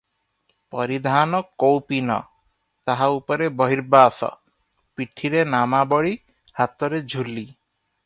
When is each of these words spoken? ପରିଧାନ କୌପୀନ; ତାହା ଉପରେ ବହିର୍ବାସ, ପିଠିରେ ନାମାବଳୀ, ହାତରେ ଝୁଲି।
ପରିଧାନ 0.75 1.41
କୌପୀନ; 1.63 2.15
ତାହା 2.91 3.11
ଉପରେ 3.19 3.51
ବହିର୍ବାସ, 3.61 4.33
ପିଠିରେ 4.97 5.49
ନାମାବଳୀ, 5.55 6.19
ହାତରେ 6.63 7.07
ଝୁଲି। 7.17 7.51